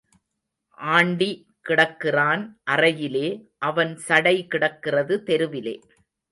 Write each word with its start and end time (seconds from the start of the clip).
Aunty 0.77 1.27
கிடக்கிறான் 1.69 2.43
அறையிலே 2.71 3.27
அவன் 3.59 3.95
சடை 3.97 4.35
கிடக்கிறது 4.47 5.23
தெருவிலே. 5.23 5.75